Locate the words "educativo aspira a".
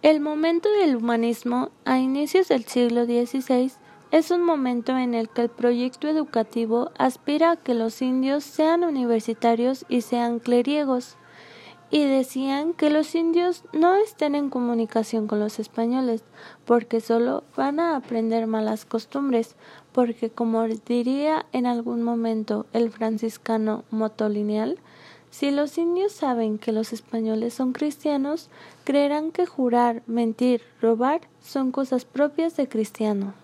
6.06-7.56